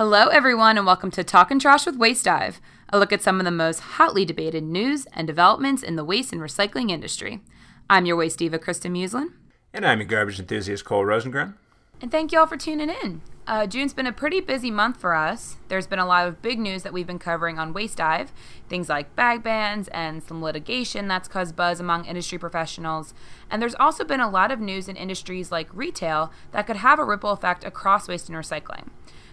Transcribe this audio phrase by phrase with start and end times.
[0.00, 2.58] Hello, everyone, and welcome to Talking Trash with Waste Dive,
[2.88, 6.32] a look at some of the most hotly debated news and developments in the waste
[6.32, 7.42] and recycling industry.
[7.90, 9.34] I'm your waste diva, Kristin Musulin.
[9.74, 11.52] And I'm your garbage enthusiast, Cole Rosengren.
[12.00, 13.20] And thank you all for tuning in.
[13.46, 15.56] Uh, June's been a pretty busy month for us.
[15.68, 18.32] There's been a lot of big news that we've been covering on Waste Dive,
[18.70, 23.12] things like bag bans and some litigation that's caused buzz among industry professionals.
[23.50, 26.98] And there's also been a lot of news in industries like retail that could have
[26.98, 28.88] a ripple effect across waste and recycling.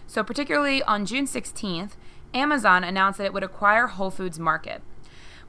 [0.08, 1.90] So, particularly on June 16th,
[2.32, 4.80] Amazon announced that it would acquire Whole Foods Market.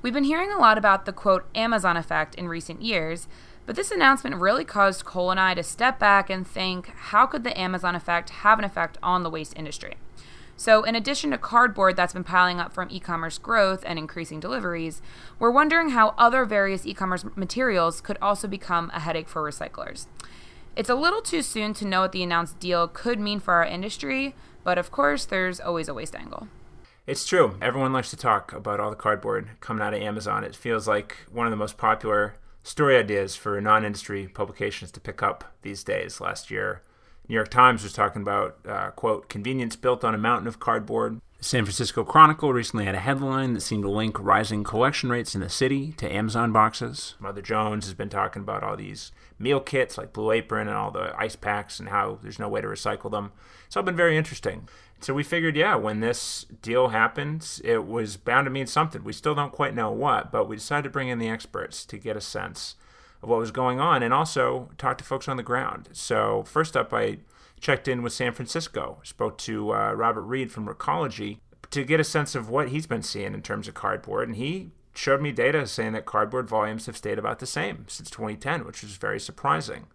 [0.01, 3.29] We've been hearing a lot about the quote Amazon effect in recent years,
[3.65, 7.45] but this announcement really caused Cole and I to step back and think how could
[7.45, 9.95] the Amazon effect have an effect on the waste industry?
[10.57, 14.41] So, in addition to cardboard that's been piling up from e commerce growth and increasing
[14.41, 15.01] deliveries,
[15.39, 20.07] we're wondering how other various e commerce materials could also become a headache for recyclers.
[20.75, 23.65] It's a little too soon to know what the announced deal could mean for our
[23.65, 26.47] industry, but of course, there's always a waste angle.
[27.07, 27.57] It's true.
[27.61, 30.43] Everyone likes to talk about all the cardboard coming out of Amazon.
[30.43, 34.99] It feels like one of the most popular story ideas for non industry publications to
[34.99, 36.21] pick up these days.
[36.21, 36.83] Last year,
[37.27, 41.19] New York Times was talking about, uh, quote, convenience built on a mountain of cardboard.
[41.39, 45.35] The San Francisco Chronicle recently had a headline that seemed to link rising collection rates
[45.35, 47.15] in the city to Amazon boxes.
[47.17, 50.91] Mother Jones has been talking about all these meal kits like Blue Apron and all
[50.91, 53.31] the ice packs and how there's no way to recycle them.
[53.65, 54.67] It's all been very interesting.
[54.99, 59.05] So we figured, yeah, when this deal happened, it was bound to mean something.
[59.05, 61.97] We still don't quite know what, but we decided to bring in the experts to
[61.97, 62.75] get a sense
[63.23, 65.87] of what was going on and also talk to folks on the ground.
[65.93, 67.19] So first up, I
[67.59, 71.39] checked in with San Francisco, spoke to uh, Robert Reed from Recology
[71.71, 74.71] to get a sense of what he's been seeing in terms of cardboard, and he
[74.93, 78.81] showed me data saying that cardboard volumes have stayed about the same since 2010, which
[78.81, 79.87] was very surprising.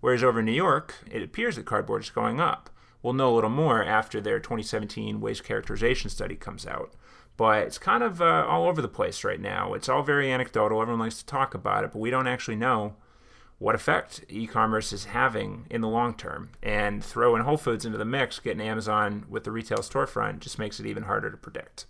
[0.00, 2.70] Whereas over in New York, it appears that cardboard is going up.
[3.02, 6.92] We'll know a little more after their 2017 waste characterization study comes out.
[7.36, 9.74] But it's kind of uh, all over the place right now.
[9.74, 10.82] It's all very anecdotal.
[10.82, 12.96] Everyone likes to talk about it, but we don't actually know
[13.62, 16.50] what effect e-commerce is having in the long term.
[16.62, 20.80] And throwing Whole Foods into the mix, getting Amazon with the retail storefront, just makes
[20.80, 21.86] it even harder to predict.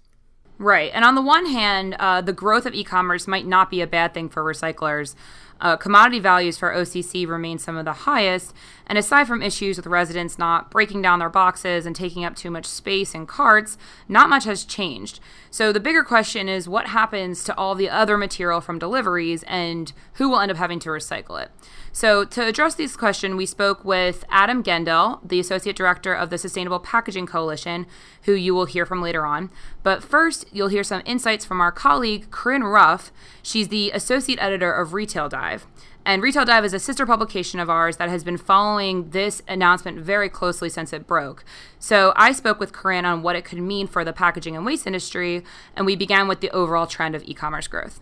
[0.59, 0.93] Right.
[0.94, 3.87] And on the one hand, uh, the growth of e commerce might not be a
[3.87, 5.15] bad thing for recyclers.
[5.62, 8.53] Uh, commodity values for OCC remain some of the highest,
[8.84, 12.50] and aside from issues with residents not breaking down their boxes and taking up too
[12.50, 13.78] much space in carts,
[14.09, 15.21] not much has changed.
[15.53, 19.93] So the bigger question is what happens to all the other material from deliveries and
[20.15, 21.53] who will end up having to recycle it?
[21.95, 26.39] So, to address this question, we spoke with Adam Gendell, the Associate Director of the
[26.39, 27.87] Sustainable Packaging Coalition,
[28.23, 29.51] who you will hear from later on.
[29.83, 33.13] But first, you'll hear some insights from our colleague, Corinne Ruff.
[33.43, 35.67] She's the Associate Editor of Retail Dive.
[36.07, 40.01] And Retail Dive is a sister publication of ours that has been following this announcement
[40.01, 41.45] very closely since it broke.
[41.79, 44.87] So I spoke with Corinne on what it could mean for the packaging and waste
[44.87, 45.45] industry,
[45.77, 48.01] and we began with the overall trend of e commerce growth.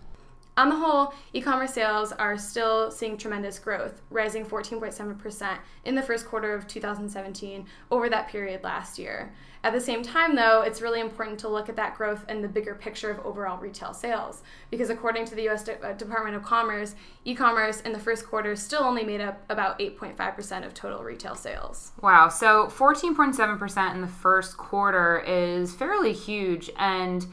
[0.57, 6.03] On the whole, e commerce sales are still seeing tremendous growth, rising 14.7% in the
[6.03, 9.33] first quarter of 2017 over that period last year.
[9.63, 12.49] At the same time, though, it's really important to look at that growth in the
[12.49, 14.43] bigger picture of overall retail sales.
[14.71, 16.95] Because according to the US De- uh, Department of Commerce,
[17.25, 21.35] e commerce in the first quarter still only made up about 8.5% of total retail
[21.35, 21.93] sales.
[22.01, 26.71] Wow, so 14.7% in the first quarter is fairly huge.
[26.79, 27.27] And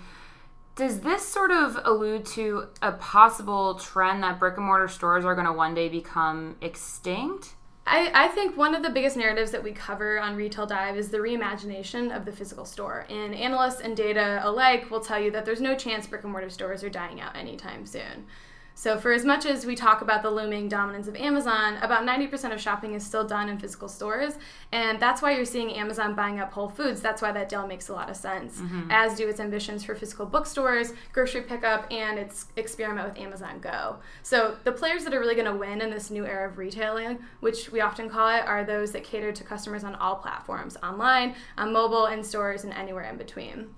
[0.77, 5.33] does this sort of allude to a possible trend that brick and mortar stores are
[5.33, 7.55] going to one day become extinct?
[7.87, 11.09] I, I think one of the biggest narratives that we cover on Retail Dive is
[11.09, 13.05] the reimagination of the physical store.
[13.09, 16.49] And analysts and data alike will tell you that there's no chance brick and mortar
[16.49, 18.25] stores are dying out anytime soon.
[18.77, 22.53] So, for as much as we talk about the looming dominance of Amazon, about 90%
[22.53, 24.35] of shopping is still done in physical stores.
[24.71, 27.01] And that's why you're seeing Amazon buying up Whole Foods.
[27.01, 28.91] That's why that deal makes a lot of sense, mm-hmm.
[28.91, 33.97] as do its ambitions for physical bookstores, grocery pickup, and its experiment with Amazon Go.
[34.21, 37.17] So, the players that are really going to win in this new era of retailing,
[37.39, 41.33] which we often call it, are those that cater to customers on all platforms online,
[41.57, 43.69] on mobile, in stores, and anywhere in between.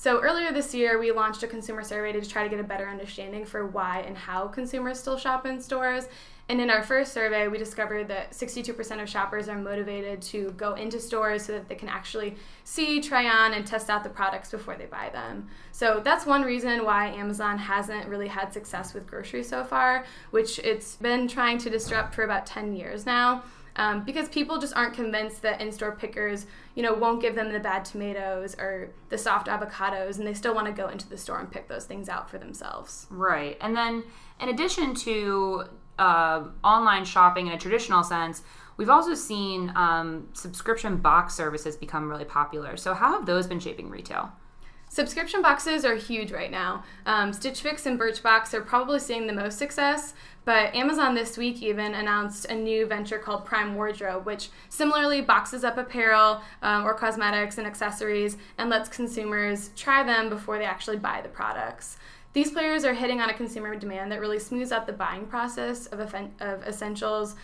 [0.00, 2.88] So earlier this year, we launched a consumer survey to try to get a better
[2.88, 6.08] understanding for why and how consumers still shop in stores.
[6.48, 10.72] And in our first survey, we discovered that 62% of shoppers are motivated to go
[10.72, 14.50] into stores so that they can actually see, try on, and test out the products
[14.50, 15.48] before they buy them.
[15.70, 20.58] So that's one reason why Amazon hasn't really had success with groceries so far, which
[20.60, 23.42] it's been trying to disrupt for about 10 years now
[23.76, 27.60] um, because people just aren't convinced that in-store pickers, you know, won't give them the
[27.60, 31.38] bad tomatoes or the soft avocados, and they still want to go into the store
[31.38, 33.06] and pick those things out for themselves.
[33.10, 34.04] Right, and then
[34.40, 35.64] in addition to
[35.98, 38.42] uh, online shopping in a traditional sense,
[38.80, 42.78] We've also seen um, subscription box services become really popular.
[42.78, 44.32] So, how have those been shaping retail?
[44.88, 46.82] Subscription boxes are huge right now.
[47.04, 50.14] Um, Stitch Fix and Birchbox are probably seeing the most success,
[50.44, 55.64] but Amazon this week even announced a new venture called Prime Wardrobe, which similarly boxes
[55.64, 60.96] up apparel um, or cosmetics and accessories and lets consumers try them before they actually
[60.96, 61.98] buy the products.
[62.32, 65.86] These players are hitting on a consumer demand that really smooths out the buying process
[65.86, 66.00] of,
[66.40, 67.34] of essentials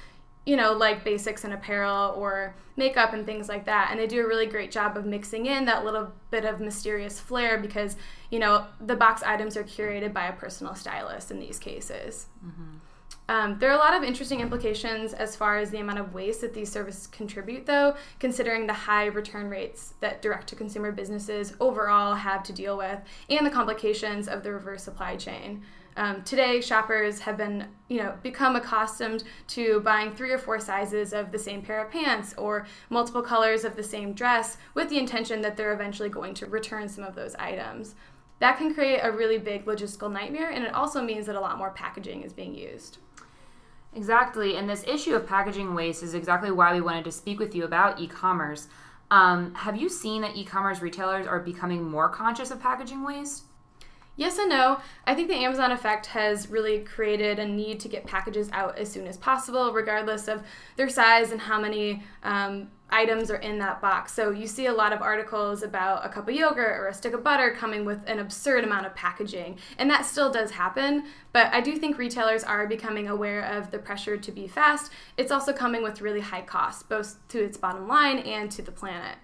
[0.46, 3.88] you know, like basics and apparel or makeup and things like that.
[3.90, 7.18] And they do a really great job of mixing in that little bit of mysterious
[7.18, 7.96] flair because,
[8.30, 12.26] you know, the box items are curated by a personal stylist in these cases.
[12.46, 12.76] Mm-hmm.
[13.28, 16.42] Um, there are a lot of interesting implications as far as the amount of waste
[16.42, 21.54] that these services contribute, though, considering the high return rates that direct to consumer businesses
[21.58, 25.62] overall have to deal with and the complications of the reverse supply chain.
[25.96, 31.12] Um, today, shoppers have been, you know, become accustomed to buying three or four sizes
[31.14, 34.98] of the same pair of pants or multiple colors of the same dress with the
[34.98, 37.94] intention that they're eventually going to return some of those items.
[38.40, 41.56] That can create a really big logistical nightmare, and it also means that a lot
[41.56, 42.98] more packaging is being used.
[43.96, 47.54] Exactly, and this issue of packaging waste is exactly why we wanted to speak with
[47.54, 48.68] you about e commerce.
[49.10, 53.44] Um, have you seen that e commerce retailers are becoming more conscious of packaging waste?
[54.16, 54.80] Yes and no.
[55.06, 58.90] I think the Amazon effect has really created a need to get packages out as
[58.90, 60.42] soon as possible, regardless of
[60.76, 64.14] their size and how many um, items are in that box.
[64.14, 67.12] So you see a lot of articles about a cup of yogurt or a stick
[67.12, 69.58] of butter coming with an absurd amount of packaging.
[69.76, 73.78] And that still does happen, but I do think retailers are becoming aware of the
[73.78, 74.92] pressure to be fast.
[75.18, 78.72] It's also coming with really high costs, both to its bottom line and to the
[78.72, 79.18] planet.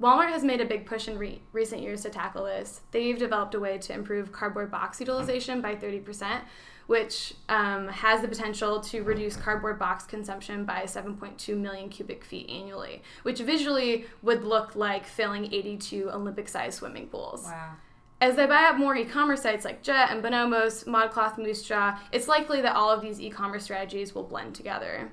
[0.00, 2.82] Walmart has made a big push in re- recent years to tackle this.
[2.90, 6.42] They've developed a way to improve cardboard box utilization by 30%,
[6.86, 12.50] which um, has the potential to reduce cardboard box consumption by 7.2 million cubic feet
[12.50, 17.44] annually, which visually would look like filling 82 Olympic sized swimming pools.
[17.44, 17.72] Wow.
[18.20, 22.28] As they buy up more e commerce sites like Jet and Bonobos, ModCloth, Moosejaw, it's
[22.28, 25.10] likely that all of these e commerce strategies will blend together.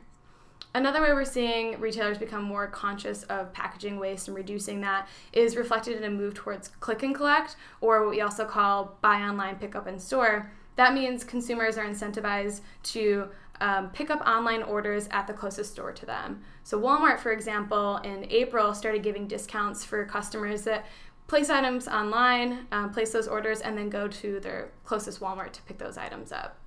[0.75, 5.56] Another way we're seeing retailers become more conscious of packaging waste and reducing that is
[5.56, 9.58] reflected in a move towards click and collect, or what we also call buy online,
[9.58, 10.52] pick up in store.
[10.75, 13.30] That means consumers are incentivized to
[13.62, 16.42] um, pick up online orders at the closest store to them.
[16.64, 20.86] So, Walmart, for example, in April started giving discounts for customers that
[21.28, 25.62] place items online, um, place those orders, and then go to their closest Walmart to
[25.62, 26.58] pick those items up.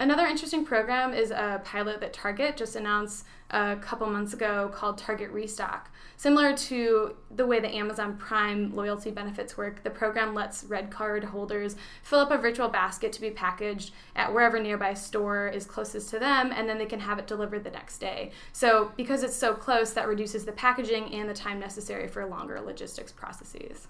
[0.00, 4.98] Another interesting program is a pilot that Target just announced a couple months ago called
[4.98, 5.88] Target Restock.
[6.16, 11.22] Similar to the way the Amazon Prime loyalty benefits work, the program lets red card
[11.22, 16.10] holders fill up a virtual basket to be packaged at wherever nearby store is closest
[16.10, 18.32] to them, and then they can have it delivered the next day.
[18.52, 22.60] So, because it's so close, that reduces the packaging and the time necessary for longer
[22.60, 23.86] logistics processes.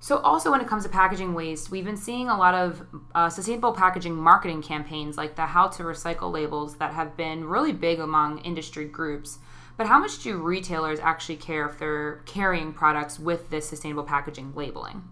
[0.00, 3.28] So, also when it comes to packaging waste, we've been seeing a lot of uh,
[3.28, 7.98] sustainable packaging marketing campaigns like the How to Recycle labels that have been really big
[7.98, 9.38] among industry groups.
[9.76, 14.52] But how much do retailers actually care if they're carrying products with this sustainable packaging
[14.54, 15.02] labeling?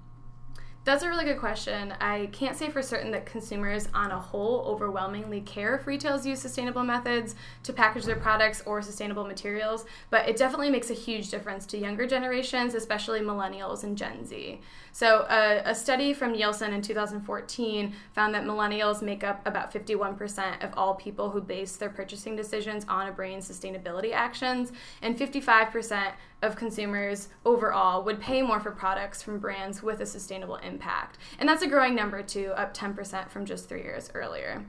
[0.86, 1.92] That's a really good question.
[2.00, 6.38] I can't say for certain that consumers on a whole overwhelmingly care if retailers use
[6.38, 7.34] sustainable methods
[7.64, 11.76] to package their products or sustainable materials, but it definitely makes a huge difference to
[11.76, 14.60] younger generations, especially millennials and Gen Z.
[14.92, 20.62] So, uh, a study from Nielsen in 2014 found that millennials make up about 51%
[20.62, 24.70] of all people who base their purchasing decisions on a brain's sustainability actions,
[25.02, 30.56] and 55% of consumers overall would pay more for products from brands with a sustainable
[30.56, 31.18] impact.
[31.38, 34.64] And that's a growing number, too, up 10% from just three years earlier.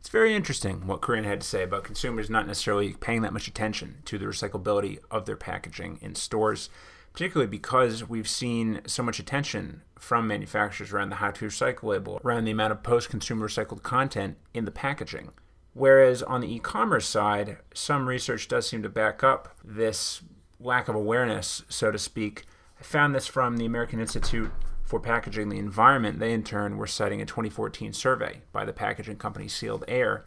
[0.00, 3.48] It's very interesting what Corinne had to say about consumers not necessarily paying that much
[3.48, 6.68] attention to the recyclability of their packaging in stores
[7.14, 12.20] particularly because we've seen so much attention from manufacturers around the how to recycle label,
[12.24, 15.30] around the amount of post consumer recycled content in the packaging.
[15.74, 20.22] Whereas on the e commerce side, some research does seem to back up this
[20.64, 22.44] lack of awareness, so to speak.
[22.80, 24.50] I found this from the American Institute
[24.82, 26.18] for Packaging the Environment.
[26.18, 30.24] They, in turn, were citing a 2014 survey by the packaging company Sealed Air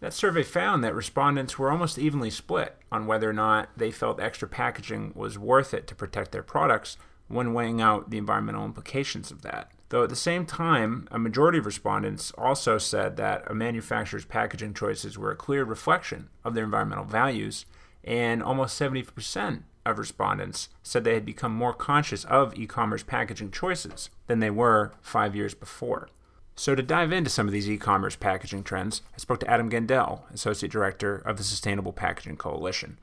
[0.00, 4.20] that survey found that respondents were almost evenly split on whether or not they felt
[4.20, 6.96] extra packaging was worth it to protect their products
[7.28, 9.70] when weighing out the environmental implications of that.
[9.88, 14.74] Though at the same time, a majority of respondents also said that a manufacturer's packaging
[14.74, 17.64] choices were a clear reflection of their environmental values,
[18.02, 23.50] and almost 70% of respondents said they had become more conscious of e commerce packaging
[23.50, 26.08] choices than they were five years before.
[26.56, 29.70] So, to dive into some of these e commerce packaging trends, I spoke to Adam
[29.70, 32.98] Gendell, Associate Director of the Sustainable Packaging Coalition.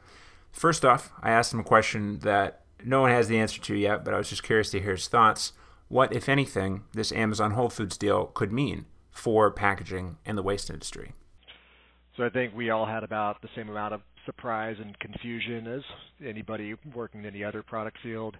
[0.51, 4.03] First off, I asked him a question that no one has the answer to yet,
[4.03, 5.53] but I was just curious to hear his thoughts.
[5.88, 10.69] What, if anything, this Amazon Whole Foods deal could mean for packaging and the waste
[10.69, 11.11] industry?
[12.17, 15.82] So I think we all had about the same amount of surprise and confusion as
[16.25, 18.36] anybody working in any other product field.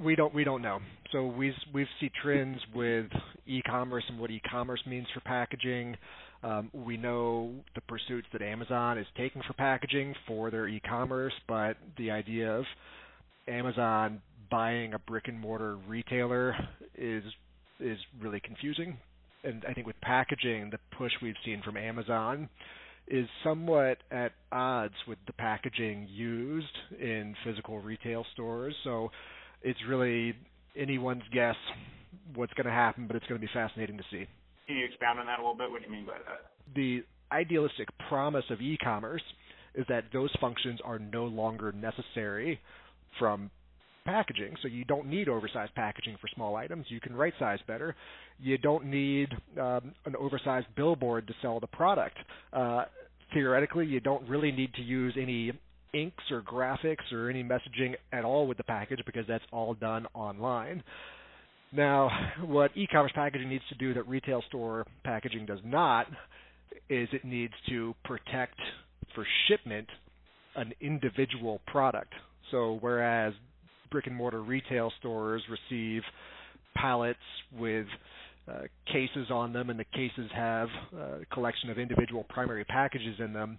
[0.00, 0.78] We don't we don't know.
[1.12, 3.06] So we we see trends with
[3.46, 5.96] e-commerce and what e-commerce means for packaging.
[6.42, 11.76] Um, we know the pursuits that Amazon is taking for packaging for their e-commerce, but
[11.98, 12.64] the idea of
[13.48, 16.54] Amazon buying a brick and mortar retailer
[16.96, 17.24] is
[17.80, 18.96] is really confusing.
[19.44, 22.48] And I think with packaging, the push we've seen from Amazon
[23.08, 28.74] is somewhat at odds with the packaging used in physical retail stores.
[28.84, 29.10] So
[29.62, 30.34] it's really
[30.76, 31.56] anyone's guess
[32.34, 34.26] what's going to happen, but it's going to be fascinating to see.
[34.66, 35.70] Can you expound on that a little bit?
[35.70, 36.50] What do you mean by that?
[36.74, 39.22] The idealistic promise of e commerce
[39.74, 42.60] is that those functions are no longer necessary
[43.18, 43.50] from
[44.06, 44.54] packaging.
[44.62, 46.86] So you don't need oversized packaging for small items.
[46.88, 47.94] You can right size better.
[48.40, 49.28] You don't need
[49.60, 52.16] um, an oversized billboard to sell the product.
[52.52, 52.84] Uh,
[53.34, 55.52] theoretically, you don't really need to use any
[55.92, 60.06] inks or graphics or any messaging at all with the package because that's all done
[60.14, 60.82] online.
[61.72, 62.08] Now,
[62.44, 66.06] what e-commerce packaging needs to do that retail store packaging does not
[66.88, 68.58] is it needs to protect
[69.14, 69.88] for shipment
[70.54, 72.12] an individual product.
[72.50, 73.34] So whereas
[73.90, 76.02] brick and mortar retail stores receive
[76.74, 77.18] pallets
[77.58, 77.86] with
[78.48, 78.62] uh,
[78.92, 83.32] cases on them, and the cases have uh, a collection of individual primary packages in
[83.32, 83.58] them.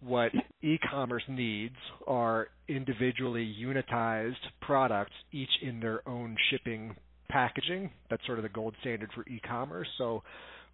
[0.00, 0.32] What
[0.62, 1.74] e-commerce needs
[2.06, 6.94] are individually unitized products, each in their own shipping
[7.28, 7.90] packaging.
[8.10, 9.88] That's sort of the gold standard for e-commerce.
[9.98, 10.22] So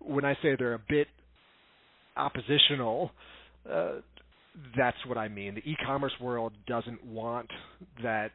[0.00, 1.06] when I say they're a bit
[2.16, 3.12] oppositional,
[3.70, 4.00] uh,
[4.76, 5.54] that's what I mean.
[5.54, 7.50] The e-commerce world doesn't want
[8.02, 8.30] that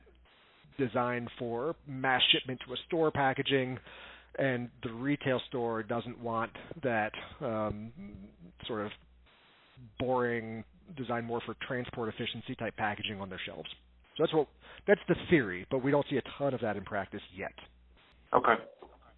[0.80, 3.78] designed for mass shipment to a store packaging,
[4.40, 7.92] and the retail store doesn't want that um,
[8.66, 8.92] sort of
[10.00, 10.64] boring,
[10.98, 13.70] design more for transport efficiency type packaging on their shelves.
[14.18, 14.48] So that's what
[14.88, 17.54] that's the theory, but we don't see a ton of that in practice yet.
[18.34, 18.56] Okay.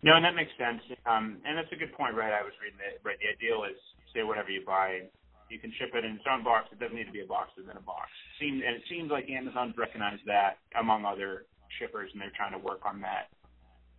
[0.04, 0.82] No, and that makes sense.
[1.06, 2.34] Um, and that's a good point, right?
[2.34, 3.02] I was reading it.
[3.06, 3.78] Right, the ideal is
[4.14, 5.06] say whatever you buy,
[5.50, 6.72] you can ship it in its own box.
[6.72, 8.10] It doesn't need to be a box within a box.
[8.40, 11.46] Seems and it seems like Amazon's recognized that among other
[11.80, 13.30] shippers, and they're trying to work on that.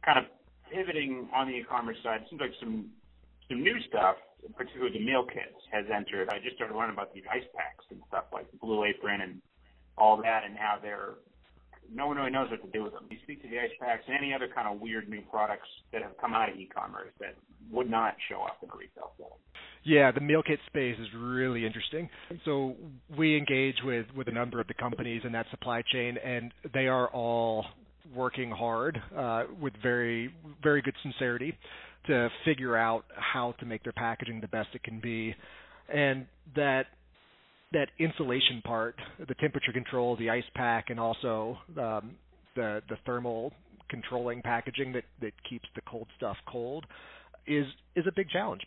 [0.04, 0.24] Kind of
[0.72, 2.90] pivoting on the e-commerce side, it seems like some
[3.48, 4.16] some new stuff,
[4.56, 6.30] particularly the meal kits, has entered.
[6.30, 9.42] I just started learning about these ice packs and stuff like Blue Apron and
[9.98, 11.20] all that, and how they're
[11.92, 13.04] no one really knows what to do with them.
[13.10, 16.02] You speak to the ice packs and any other kind of weird new products that
[16.02, 17.34] have come out of e-commerce that
[17.70, 19.42] would not show up in a retail setting.
[19.84, 22.08] Yeah, the meal kit space is really interesting.
[22.44, 22.76] So
[23.16, 26.86] we engage with with a number of the companies in that supply chain, and they
[26.86, 27.66] are all
[28.14, 31.56] working hard uh, with very very good sincerity
[32.06, 35.34] to figure out how to make their packaging the best it can be,
[35.92, 36.86] and that
[37.72, 42.12] that insulation part, the temperature control, the ice pack, and also um,
[42.54, 43.52] the the thermal
[43.88, 46.86] controlling packaging that that keeps the cold stuff cold
[47.46, 48.62] is is a big challenge.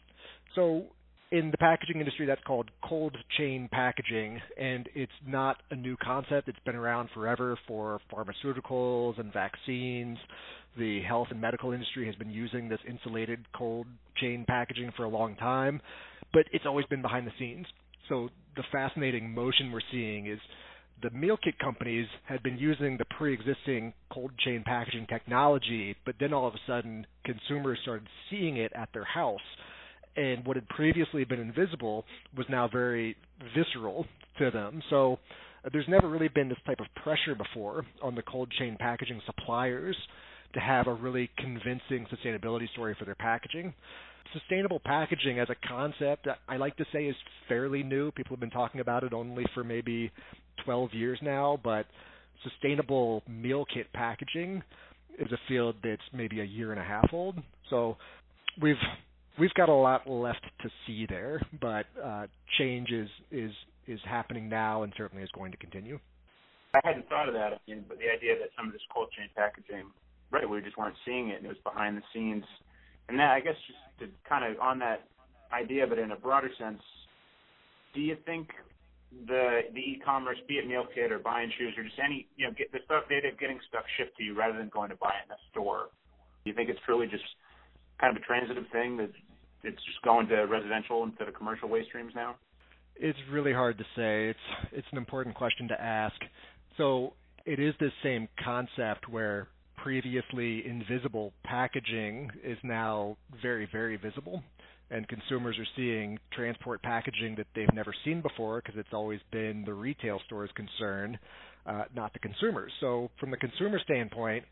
[0.55, 0.85] So
[1.31, 6.47] in the packaging industry, that's called cold chain packaging, and it's not a new concept.
[6.47, 10.17] It's been around forever for pharmaceuticals and vaccines.
[10.77, 15.09] The health and medical industry has been using this insulated cold chain packaging for a
[15.09, 15.81] long time,
[16.33, 17.65] but it's always been behind the scenes.
[18.07, 20.39] So the fascinating motion we're seeing is
[21.01, 26.33] the meal kit companies had been using the pre-existing cold chain packaging technology, but then
[26.33, 29.41] all of a sudden consumers started seeing it at their house
[30.15, 32.05] and what had previously been invisible
[32.37, 33.15] was now very
[33.55, 34.05] visceral
[34.39, 34.81] to them.
[34.89, 35.19] So
[35.65, 39.21] uh, there's never really been this type of pressure before on the cold chain packaging
[39.25, 39.95] suppliers
[40.53, 43.73] to have a really convincing sustainability story for their packaging.
[44.33, 47.15] Sustainable packaging as a concept, I like to say, is
[47.47, 48.11] fairly new.
[48.11, 50.11] People have been talking about it only for maybe
[50.63, 51.85] 12 years now, but
[52.43, 54.61] sustainable meal kit packaging
[55.19, 57.37] is a field that's maybe a year and a half old.
[57.69, 57.97] So
[58.61, 58.75] we've
[59.39, 62.27] we've got a lot left to see there, but uh,
[62.57, 63.51] change is is
[63.87, 65.99] is happening now and certainly is going to continue.
[66.73, 69.85] I hadn't thought of that, but the idea that some of this cold chain packaging,
[70.31, 72.43] right, we just weren't seeing it, and it was behind the scenes,
[73.07, 75.07] and that I guess just to kind of on that
[75.53, 76.81] idea, but in a broader sense,
[77.93, 78.49] do you think
[79.27, 82.53] the the e-commerce, be it meal kit or buying shoes or just any, you know,
[82.57, 85.25] get the stuff, data getting stuff shipped to you rather than going to buy it
[85.27, 85.89] in a store?
[86.43, 87.23] Do you think it's truly just
[87.99, 89.11] kind of a transitive thing that
[89.65, 92.35] it's just going to residential instead of commercial waste streams now?
[92.95, 94.29] It's really hard to say.
[94.29, 96.15] It's it's an important question to ask.
[96.77, 97.13] So
[97.45, 104.41] it is this same concept where previously invisible packaging is now very very visible
[104.91, 109.63] and consumers are seeing transport packaging that they've never seen before because it's always been
[109.65, 111.17] the retail store's concern,
[111.65, 112.71] uh, not the consumers.
[112.79, 114.45] So from the consumer standpoint,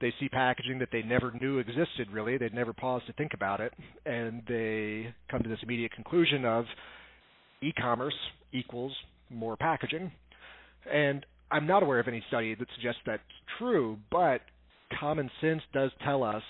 [0.00, 2.38] they see packaging that they never knew existed really.
[2.38, 3.72] They'd never paused to think about it,
[4.04, 6.64] and they come to this immediate conclusion of
[7.62, 8.14] e-commerce
[8.52, 8.92] equals
[9.30, 10.12] more packaging.
[10.92, 13.22] And I'm not aware of any study that suggests that's
[13.58, 14.40] true, but
[15.00, 16.42] common sense does tell us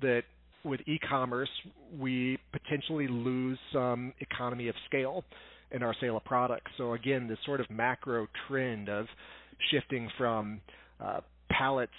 [0.00, 0.22] that
[0.64, 1.50] with e-commerce,
[1.98, 5.24] we potentially lose some economy of scale
[5.70, 6.70] in our sale of products.
[6.78, 9.06] So again, this sort of macro trend of
[9.70, 10.60] shifting from
[11.00, 11.20] uh,
[11.50, 11.92] pallets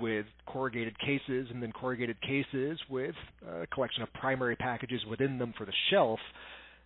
[0.00, 3.14] with corrugated cases and then corrugated cases with
[3.62, 6.18] a collection of primary packages within them for the shelf.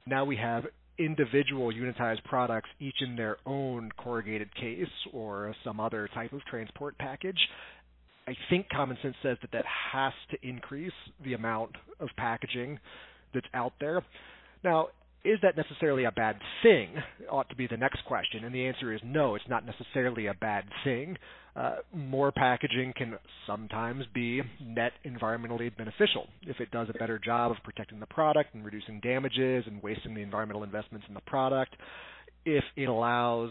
[0.06, 0.64] Now we have
[0.98, 6.98] individual unitized products, each in their own corrugated case or some other type of transport
[6.98, 7.38] package.
[8.26, 10.92] I think common sense says that that has to increase
[11.24, 12.78] the amount of packaging
[13.32, 14.04] that's out there.
[14.64, 14.88] Now,
[15.24, 16.90] is that necessarily a bad thing?
[17.30, 18.44] Ought to be the next question.
[18.44, 21.16] And the answer is no, it's not necessarily a bad thing.
[21.58, 27.50] Uh, more packaging can sometimes be net environmentally beneficial if it does a better job
[27.50, 31.74] of protecting the product and reducing damages and wasting the environmental investments in the product.
[32.44, 33.50] If it allows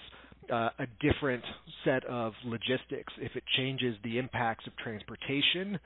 [0.50, 1.44] uh, a different
[1.84, 5.78] set of logistics, if it changes the impacts of transportation,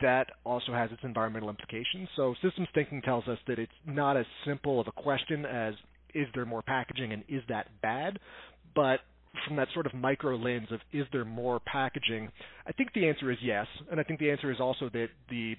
[0.00, 2.08] that also has its environmental implications.
[2.16, 5.74] So systems thinking tells us that it's not as simple of a question as
[6.14, 8.18] is there more packaging and is that bad,
[8.74, 9.00] but
[9.46, 12.30] from that sort of micro lens of is there more packaging,
[12.66, 15.54] I think the answer is yes, and I think the answer is also that the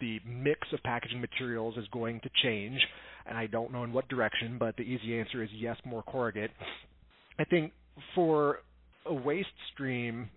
[0.00, 2.80] the mix of packaging materials is going to change,
[3.24, 6.50] and I don't know in what direction, but the easy answer is yes, more corrugate.
[7.38, 7.72] I think
[8.14, 8.58] for
[9.06, 10.28] a waste stream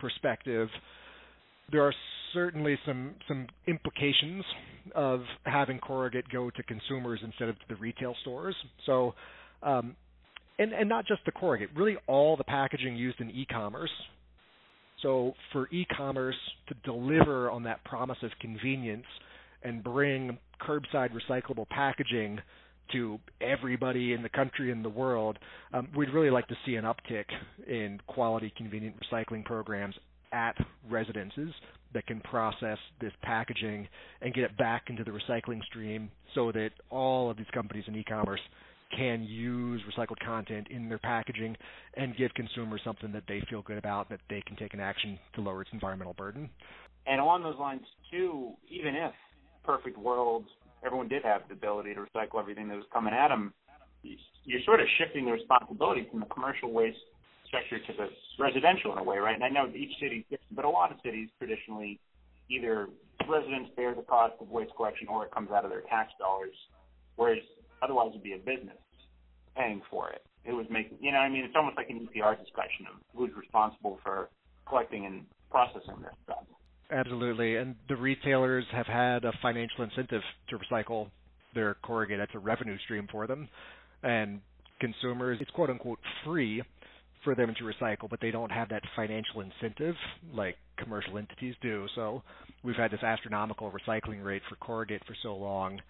[0.00, 0.68] perspective,
[1.70, 1.94] there are
[2.32, 4.44] certainly some some implications
[4.94, 8.54] of having corrugate go to consumers instead of to the retail stores.
[8.86, 9.14] So,
[9.62, 9.96] um,
[10.58, 13.90] and and not just the corrugate, really all the packaging used in e-commerce.
[15.02, 16.36] So for e-commerce
[16.68, 19.04] to deliver on that promise of convenience
[19.62, 22.38] and bring curbside recyclable packaging
[22.92, 25.38] to everybody in the country and the world,
[25.72, 27.24] um, we'd really like to see an uptick
[27.66, 29.94] in quality, convenient recycling programs
[30.32, 30.56] at
[30.90, 31.50] residences
[31.94, 33.86] that can process this packaging
[34.20, 37.94] and get it back into the recycling stream so that all of these companies in
[37.94, 38.40] e-commerce
[38.96, 41.56] can use recycled content in their packaging
[41.96, 45.18] and give consumers something that they feel good about that they can take an action
[45.34, 46.48] to lower its environmental burden.
[47.06, 49.12] And along those lines too, even if
[49.64, 50.44] perfect world
[50.84, 53.52] everyone did have the ability to recycle everything that was coming at them,
[54.02, 56.98] you're sort of shifting the responsibility from the commercial waste
[57.50, 58.08] sector to the
[58.42, 59.34] residential in a way, right?
[59.34, 61.98] And I know each city, but a lot of cities traditionally
[62.50, 62.88] either
[63.28, 66.52] residents bear the cost of waste collection or it comes out of their tax dollars,
[67.16, 67.38] whereas
[67.82, 68.78] otherwise it'd be a business
[69.56, 70.22] paying for it.
[70.44, 73.30] It was making, you know, I mean, it's almost like an EPR discussion of who's
[73.36, 74.28] responsible for
[74.68, 76.44] collecting and processing this stuff.
[76.90, 81.08] Absolutely, and the retailers have had a financial incentive to recycle
[81.54, 82.18] their corrugate.
[82.18, 83.48] That's a revenue stream for them,
[84.02, 84.40] and
[84.80, 86.62] consumers, it's quote unquote free
[87.22, 89.94] for them to recycle, but they don't have that financial incentive
[90.32, 91.86] like commercial entities do.
[91.94, 92.22] So
[92.62, 95.80] we've had this astronomical recycling rate for corrugate for so long,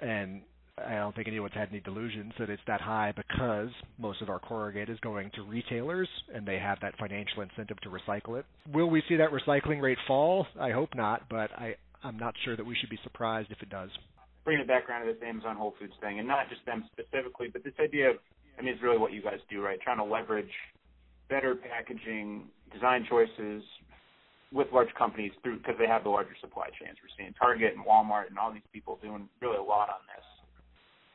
[0.00, 0.42] and
[0.78, 4.38] I don't think anyone's had any delusions that it's that high because most of our
[4.38, 8.46] corrugate is going to retailers and they have that financial incentive to recycle it.
[8.72, 10.46] Will we see that recycling rate fall?
[10.58, 13.68] I hope not, but I, I'm not sure that we should be surprised if it
[13.68, 13.90] does.
[14.44, 17.48] Bringing it back around to this Amazon Whole Foods thing, and not just them specifically,
[17.52, 18.16] but this idea of,
[18.58, 19.78] I mean, it's really what you guys do, right?
[19.80, 20.50] Trying to leverage
[21.28, 23.62] better packaging, design choices
[24.52, 26.96] with large companies through because they have the larger supply chains.
[27.02, 30.24] We're seeing Target and Walmart and all these people doing really a lot on this.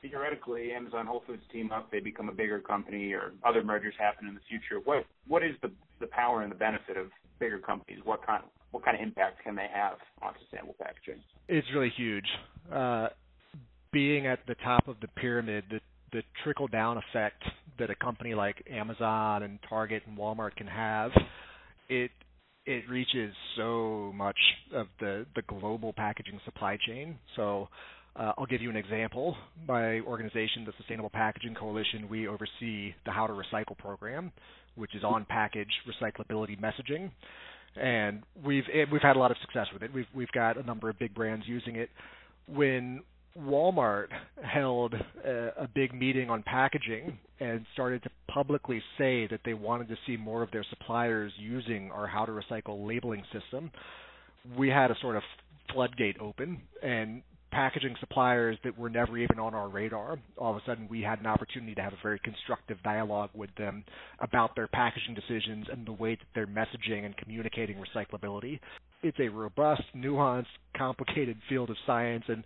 [0.10, 4.28] Theoretically, Amazon Whole Foods team up, they become a bigger company, or other mergers happen
[4.28, 4.82] in the future.
[4.84, 7.08] What what is the the power and the benefit of
[7.39, 8.00] bigger companies?
[8.04, 11.22] What kind what kind of impact can they have on sustainable packaging?
[11.48, 12.26] It's really huge.
[12.72, 13.08] Uh,
[13.91, 15.80] being at the top of the pyramid, the
[16.12, 17.43] the trickle down effect
[17.80, 21.12] that a company like Amazon and Target and Walmart can have,
[21.89, 22.12] it
[22.65, 24.38] it reaches so much
[24.74, 27.17] of the the global packaging supply chain.
[27.36, 27.70] So
[28.17, 29.36] uh, I'll give you an example.
[29.67, 34.32] My organization, the Sustainable Packaging Coalition, we oversee the How to Recycle program,
[34.75, 37.12] which is on package recyclability messaging,
[37.80, 39.93] and we've we've had a lot of success with it.
[39.93, 41.89] We've we've got a number of big brands using it.
[42.47, 43.01] When
[43.38, 44.08] Walmart
[44.43, 49.89] held a, a, big meeting on packaging and started to publicly say that they wanted
[49.89, 53.69] to see more of their suppliers using our how to recycle labeling system,
[54.58, 55.23] we had a sort of
[55.71, 57.21] floodgate open and
[57.58, 60.20] packaging suppliers that were never even on our radar.
[60.38, 63.50] All of a sudden, we had an opportunity to have a very constructive dialogue with
[63.58, 63.84] them
[64.20, 68.60] about their packaging decisions and the way that they're messaging and communicating recyclability.
[69.02, 70.46] It's a robust, nuanced,
[70.78, 72.43] complicated field of science and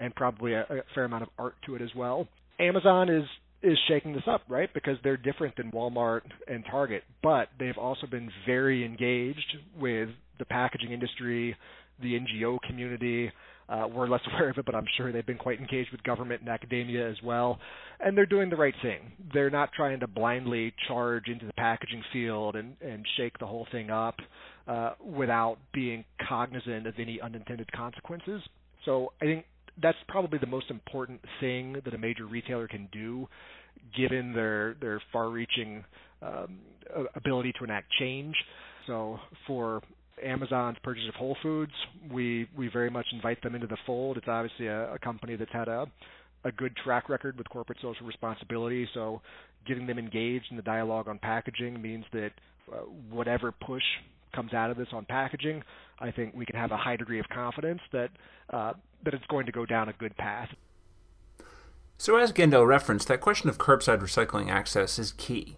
[0.00, 2.26] and probably a, a fair amount of art to it as well.
[2.58, 3.24] Amazon is
[3.62, 4.72] is shaking this up, right?
[4.72, 10.46] Because they're different than Walmart and Target, but they've also been very engaged with the
[10.46, 11.54] packaging industry,
[12.00, 13.30] the NGO community,
[13.68, 16.40] uh, we're less aware of it, but I'm sure they've been quite engaged with government
[16.40, 17.58] and academia as well.
[18.00, 19.12] And they're doing the right thing.
[19.32, 23.66] They're not trying to blindly charge into the packaging field and, and shake the whole
[23.72, 24.16] thing up
[24.66, 28.42] uh, without being cognizant of any unintended consequences.
[28.84, 29.44] So I think
[29.82, 33.28] that's probably the most important thing that a major retailer can do,
[33.96, 35.84] given their their far-reaching
[36.22, 36.58] um,
[37.14, 38.34] ability to enact change.
[38.86, 39.82] So for
[40.22, 41.72] Amazon's purchase of Whole Foods,
[42.10, 44.16] we we very much invite them into the fold.
[44.16, 45.86] It's obviously a, a company that's had a
[46.44, 48.88] a good track record with corporate social responsibility.
[48.94, 49.22] So,
[49.66, 52.30] getting them engaged in the dialogue on packaging means that
[52.72, 53.82] uh, whatever push
[54.34, 55.62] comes out of this on packaging,
[55.98, 58.10] I think we can have a high degree of confidence that
[58.50, 58.74] uh,
[59.04, 60.50] that it's going to go down a good path.
[61.96, 65.56] So, as Gendell referenced, that question of curbside recycling access is key.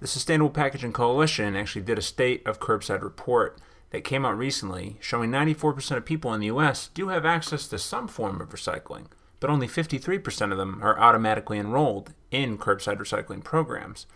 [0.00, 3.58] The Sustainable Packaging Coalition actually did a state of curbside report
[3.92, 7.78] that came out recently showing 94% of people in the US do have access to
[7.78, 9.06] some form of recycling,
[9.38, 14.06] but only 53% of them are automatically enrolled in curbside recycling programs.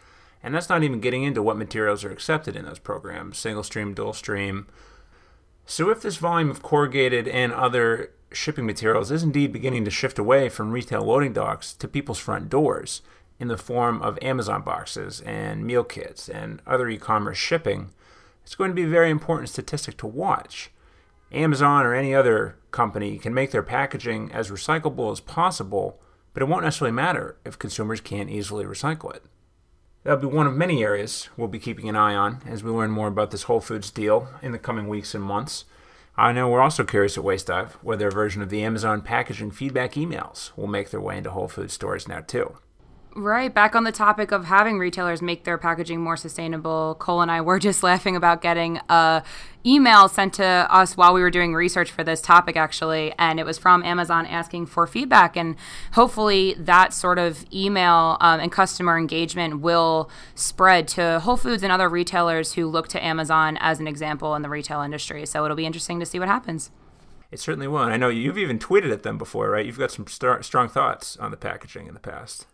[0.42, 3.94] And that's not even getting into what materials are accepted in those programs single stream,
[3.94, 4.66] dual stream.
[5.66, 10.18] So, if this volume of corrugated and other shipping materials is indeed beginning to shift
[10.18, 13.02] away from retail loading docks to people's front doors
[13.40, 17.90] in the form of Amazon boxes and meal kits and other e commerce shipping,
[18.46, 20.70] it's going to be a very important statistic to watch.
[21.32, 26.00] Amazon or any other company can make their packaging as recyclable as possible,
[26.32, 29.24] but it won't necessarily matter if consumers can't easily recycle it.
[30.04, 32.92] That'll be one of many areas we'll be keeping an eye on as we learn
[32.92, 35.64] more about this Whole Foods deal in the coming weeks and months.
[36.16, 39.50] I know we're also curious at Waste Dive whether a version of the Amazon packaging
[39.50, 42.58] feedback emails will make their way into Whole Foods stores now too.
[43.18, 43.52] Right.
[43.52, 47.40] Back on the topic of having retailers make their packaging more sustainable, Cole and I
[47.40, 49.22] were just laughing about getting a
[49.64, 53.46] email sent to us while we were doing research for this topic, actually, and it
[53.46, 55.34] was from Amazon asking for feedback.
[55.34, 55.56] And
[55.92, 61.72] hopefully, that sort of email um, and customer engagement will spread to Whole Foods and
[61.72, 65.24] other retailers who look to Amazon as an example in the retail industry.
[65.24, 66.70] So it'll be interesting to see what happens.
[67.30, 67.82] It certainly will.
[67.82, 69.64] And I know you've even tweeted at them before, right?
[69.64, 72.46] You've got some strong thoughts on the packaging in the past.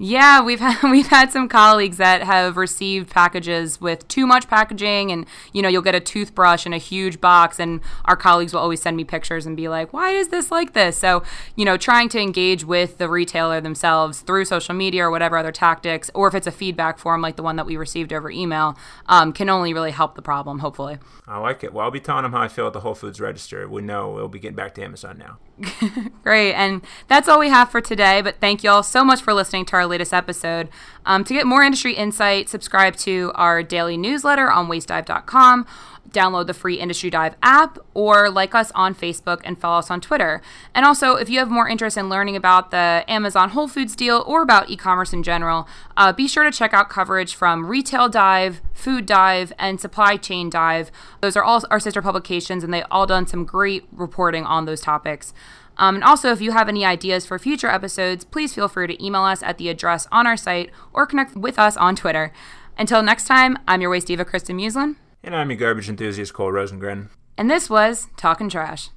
[0.00, 5.10] Yeah, we've had, we've had some colleagues that have received packages with too much packaging,
[5.10, 8.60] and you know you'll get a toothbrush in a huge box, and our colleagues will
[8.60, 11.24] always send me pictures and be like, "Why is this like this?" So
[11.56, 15.52] you know, trying to engage with the retailer themselves through social media or whatever other
[15.52, 18.78] tactics, or if it's a feedback form like the one that we received over email,
[19.06, 20.60] um, can only really help the problem.
[20.60, 21.72] Hopefully, I like it.
[21.72, 23.68] Well, I'll be telling them how I feel at the Whole Foods register.
[23.68, 25.38] We know we'll be getting back to Amazon now.
[26.22, 26.54] Great.
[26.54, 28.20] And that's all we have for today.
[28.22, 30.68] But thank you all so much for listening to our latest episode.
[31.04, 35.66] Um, to get more industry insight, subscribe to our daily newsletter on wastedive.com
[36.10, 40.00] download the free Industry Dive app or like us on Facebook and follow us on
[40.00, 40.40] Twitter.
[40.74, 44.24] And also, if you have more interest in learning about the Amazon Whole Foods deal
[44.26, 48.08] or about e commerce in general, uh, be sure to check out coverage from Retail
[48.08, 50.90] Dive, Food Dive, and Supply Chain Dive.
[51.20, 54.80] Those are all our sister publications, and they've all done some great reporting on those
[54.80, 55.32] topics.
[55.76, 59.04] Um, and also, if you have any ideas for future episodes, please feel free to
[59.04, 62.32] email us at the address on our site or connect with us on Twitter.
[62.76, 64.96] Until next time, I'm your waste diva, Kristin Musulin.
[65.22, 67.08] And I'm your garbage enthusiast, Cole Rosengren.
[67.36, 68.90] And this was Talking Trash.